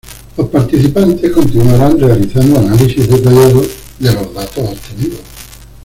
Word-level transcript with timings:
Los 0.35 0.49
participantes 0.49 1.31
continuaran 1.31 1.99
realizando 1.99 2.57
análisis 2.57 3.07
detallados 3.07 3.67
de 3.99 4.11
los 4.11 4.33
datos 4.33 4.69
obtenidos. 4.69 5.19